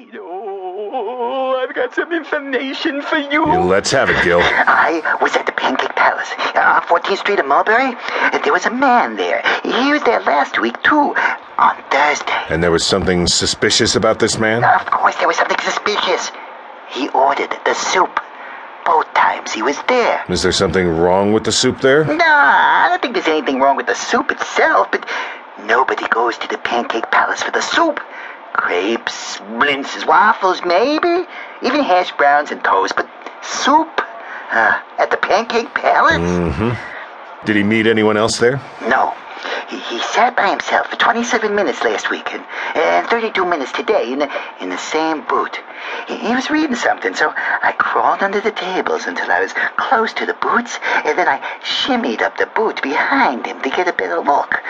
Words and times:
Oh, 0.00 1.58
I've 1.60 1.74
got 1.74 1.92
some 1.92 2.12
information 2.12 3.02
for 3.02 3.16
you. 3.18 3.44
Let's 3.44 3.90
have 3.90 4.08
it, 4.10 4.22
Gil. 4.22 4.38
I 4.40 5.02
was 5.20 5.34
at 5.34 5.46
the 5.46 5.52
Pancake 5.52 5.94
Palace 5.96 6.28
uh, 6.54 6.60
on 6.60 6.82
14th 6.82 7.18
Street 7.18 7.40
in 7.40 7.48
Mulberry. 7.48 7.96
There 8.44 8.52
was 8.52 8.64
a 8.66 8.70
man 8.70 9.16
there. 9.16 9.42
He 9.64 9.92
was 9.92 10.02
there 10.04 10.20
last 10.20 10.60
week, 10.60 10.80
too, 10.84 11.14
on 11.58 11.76
Thursday. 11.90 12.44
And 12.48 12.62
there 12.62 12.70
was 12.70 12.84
something 12.84 13.26
suspicious 13.26 13.96
about 13.96 14.20
this 14.20 14.38
man? 14.38 14.62
Of 14.62 14.86
course, 14.86 15.16
there 15.16 15.26
was 15.26 15.36
something 15.36 15.58
suspicious. 15.58 16.30
He 16.90 17.08
ordered 17.08 17.52
the 17.64 17.74
soup. 17.74 18.20
Both 18.86 19.12
times 19.14 19.52
he 19.52 19.62
was 19.62 19.76
there. 19.88 20.24
Is 20.28 20.42
there 20.42 20.52
something 20.52 20.86
wrong 20.86 21.32
with 21.32 21.42
the 21.44 21.52
soup 21.52 21.80
there? 21.80 22.04
No, 22.04 22.24
I 22.24 22.86
don't 22.88 23.02
think 23.02 23.14
there's 23.14 23.26
anything 23.26 23.60
wrong 23.60 23.76
with 23.76 23.86
the 23.86 23.94
soup 23.94 24.30
itself, 24.30 24.88
but 24.92 25.06
nobody 25.66 26.06
goes 26.08 26.38
to 26.38 26.48
the 26.48 26.58
Pancake 26.58 27.10
Palace 27.10 27.42
for 27.42 27.50
the 27.50 27.60
soup. 27.60 28.00
Crepes, 28.88 29.36
blintzes, 29.36 30.06
waffles, 30.06 30.62
maybe. 30.64 31.26
Even 31.60 31.82
hash 31.82 32.10
browns 32.12 32.50
and 32.50 32.64
toast, 32.64 32.96
but 32.96 33.06
soup? 33.42 33.86
Uh, 34.50 34.80
at 34.98 35.10
the 35.10 35.18
Pancake 35.18 35.74
Palace? 35.74 36.16
Mm-hmm. 36.16 37.44
Did 37.44 37.56
he 37.56 37.62
meet 37.62 37.86
anyone 37.86 38.16
else 38.16 38.38
there? 38.38 38.56
No. 38.88 39.14
He, 39.68 39.78
he 39.80 40.00
sat 40.00 40.34
by 40.34 40.48
himself 40.48 40.86
for 40.86 40.96
27 40.96 41.54
minutes 41.54 41.82
last 41.82 42.08
week 42.10 42.32
and, 42.32 42.42
and 42.74 43.06
32 43.08 43.44
minutes 43.44 43.72
today 43.72 44.10
in 44.10 44.20
the, 44.20 44.30
in 44.62 44.70
the 44.70 44.78
same 44.78 45.20
boot. 45.26 45.60
He, 46.06 46.16
he 46.16 46.34
was 46.34 46.48
reading 46.48 46.74
something, 46.74 47.14
so 47.14 47.34
I 47.36 47.74
crawled 47.76 48.22
under 48.22 48.40
the 48.40 48.52
tables 48.52 49.04
until 49.04 49.30
I 49.30 49.40
was 49.40 49.52
close 49.76 50.14
to 50.14 50.24
the 50.24 50.32
boots, 50.40 50.78
and 51.04 51.18
then 51.18 51.28
I 51.28 51.40
shimmied 51.62 52.22
up 52.22 52.38
the 52.38 52.46
boot 52.46 52.80
behind 52.80 53.44
him 53.44 53.60
to 53.60 53.68
get 53.68 53.86
a 53.86 53.92
better 53.92 54.20
look. 54.20 54.62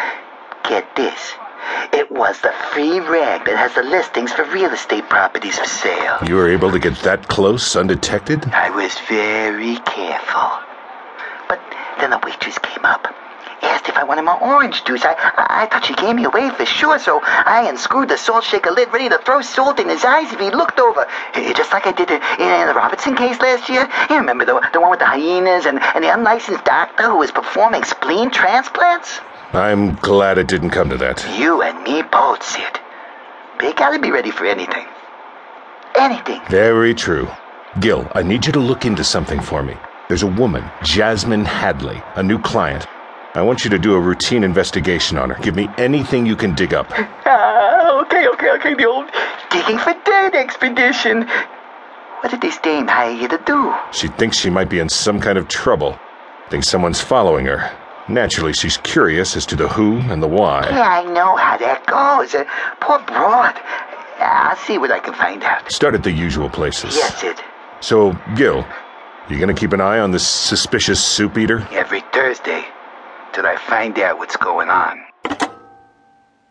Get 0.65 0.96
this. 0.96 1.35
It 1.92 2.10
was 2.10 2.41
the 2.41 2.52
free 2.73 3.01
rag 3.01 3.45
that 3.47 3.56
has 3.56 3.74
the 3.74 3.83
listings 3.83 4.33
for 4.33 4.45
real 4.45 4.73
estate 4.73 5.09
properties 5.09 5.59
for 5.59 5.66
sale. 5.66 6.19
You 6.27 6.37
were 6.37 6.48
able 6.48 6.70
to 6.70 6.79
get 6.79 6.96
that 6.98 7.29
close 7.29 7.77
undetected? 7.77 8.45
I 8.52 8.70
was 8.70 8.92
very 9.09 9.76
careful. 9.87 10.51
But 11.48 11.60
then 12.01 12.10
the 12.10 12.21
waitress 12.24 12.59
came 12.59 12.85
up, 12.85 13.07
I 14.09 14.16
wanted 14.16 14.23
more 14.23 14.42
orange 14.42 14.84
juice. 14.84 15.04
I, 15.04 15.12
I, 15.12 15.64
I 15.64 15.66
thought 15.66 15.84
she 15.84 15.92
gave 15.92 16.16
me 16.16 16.24
away 16.24 16.48
for 16.48 16.64
sure, 16.64 16.98
so 16.98 17.20
I 17.23 17.68
unscrewed 17.68 18.09
the 18.09 18.16
salt 18.16 18.42
shaker 18.42 18.70
lid, 18.70 18.90
ready 18.90 19.06
to 19.10 19.18
throw 19.18 19.42
salt 19.42 19.78
in 19.78 19.87
his 19.90 20.02
eyes 20.02 20.32
if 20.32 20.40
he 20.40 20.48
looked 20.48 20.80
over. 20.80 21.06
Just 21.34 21.73
like 21.73 21.87
I 21.87 21.92
did 21.92 22.10
in, 22.10 22.16
in 22.40 22.66
the 22.68 22.73
Robertson 22.73 23.14
case 23.14 23.38
last 23.38 23.68
year. 23.68 23.86
You 24.09 24.16
remember 24.16 24.46
the, 24.46 24.66
the 24.73 24.80
one 24.80 24.88
with 24.88 25.01
the 25.01 25.04
hyenas 25.04 25.66
and, 25.66 25.79
and 25.79 26.02
the 26.02 26.09
unlicensed 26.09 26.64
doctor 26.64 27.02
who 27.02 27.18
was 27.18 27.30
performing 27.30 27.84
spleen 27.84 28.30
transplants? 28.30 29.20
I'm 29.52 29.95
glad 29.96 30.38
it 30.38 30.48
didn't 30.48 30.70
come 30.70 30.88
to 30.88 30.96
that. 30.96 31.23
You 31.38 31.60
and 31.60 31.82
me 31.82 32.01
both, 32.01 32.42
Sid. 32.42 32.80
They 33.60 33.74
gotta 33.74 33.98
be 33.98 34.10
ready 34.10 34.30
for 34.30 34.46
anything. 34.46 34.86
Anything. 35.96 36.40
Very 36.48 36.95
true. 36.95 37.29
Gil, 37.80 38.10
I 38.14 38.23
need 38.23 38.46
you 38.46 38.52
to 38.52 38.59
look 38.59 38.86
into 38.86 39.04
something 39.04 39.42
for 39.42 39.62
me. 39.62 39.76
There's 40.09 40.23
a 40.23 40.26
woman, 40.26 40.64
Jasmine 40.82 41.45
Hadley, 41.45 42.01
a 42.14 42.23
new 42.23 42.38
client. 42.38 42.86
I 43.34 43.43
want 43.43 43.62
you 43.65 43.71
to 43.71 43.79
do 43.79 43.95
a 43.95 44.01
routine 44.01 44.43
investigation 44.43 45.18
on 45.18 45.30
her. 45.30 45.43
Give 45.43 45.54
me 45.54 45.68
anything 45.79 46.26
you 46.26 46.34
can 46.37 46.54
dig 46.54 46.73
up. 46.74 46.90
Ah, 46.90 48.01
okay, 48.02 48.26
okay, 48.29 48.51
okay. 48.52 48.74
The 48.74 48.87
old 48.87 49.10
digging 49.51 49.79
for 49.79 49.95
dead 50.04 50.35
expedition. 50.35 51.29
What 52.20 52.30
did 52.30 52.40
this 52.40 52.59
dame 52.59 52.88
hire 52.88 53.12
you 53.12 53.29
to 53.29 53.38
do? 53.46 53.74
She 53.93 54.09
thinks 54.09 54.38
she 54.38 54.51
might 54.51 54.68
be 54.68 54.79
in 54.80 54.88
some 54.88 55.20
kind 55.20 55.38
of 55.38 55.46
trouble. 55.48 55.98
Thinks 56.51 56.68
someone's 56.68 57.01
following 57.01 57.46
her. 57.46 57.70
Naturally, 58.09 58.54
she's 58.54 58.79
curious 58.79 59.37
as 59.37 59.45
to 59.46 59.57
the 59.57 59.68
who 59.68 59.98
and 60.10 60.23
the 60.23 60.26
why. 60.26 60.66
Yeah, 60.70 60.88
I 60.88 61.04
know 61.04 61.37
how 61.37 61.59
that 61.59 61.87
goes. 61.87 62.35
Uh, 62.35 62.45
poor 62.80 62.98
broad. 63.01 63.54
I'll 64.19 64.56
see 64.56 64.78
what 64.78 64.91
I 64.91 64.98
can 64.98 65.12
find 65.15 65.44
out. 65.44 65.70
Start 65.70 65.94
at 65.94 66.03
the 66.03 66.10
usual 66.10 66.48
places. 66.48 66.97
Yes, 66.97 67.20
Sid. 67.20 67.37
So, 67.81 68.19
Gil, 68.34 68.66
you 69.28 69.38
gonna 69.38 69.54
keep 69.54 69.72
an 69.72 69.81
eye 69.81 69.98
on 69.98 70.10
this 70.10 70.26
suspicious 70.26 71.04
soup 71.04 71.37
eater? 71.37 71.69
Every 71.70 72.00
Thursday, 72.12 72.65
till 73.38 73.47
I 73.47 73.56
find 73.56 73.97
out 74.00 74.19
what's 74.19 74.37
going 74.37 74.69
on. 74.69 75.07